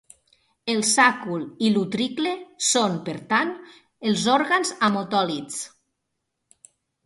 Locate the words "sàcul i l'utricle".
0.91-2.33